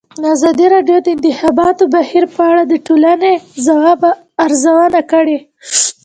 [0.35, 4.01] ازادي راډیو د د انتخاباتو بهیر په اړه د ټولنې د ځواب
[4.43, 5.37] ارزونه کړې.